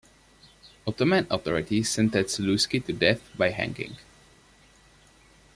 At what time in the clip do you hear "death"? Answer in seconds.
2.91-3.21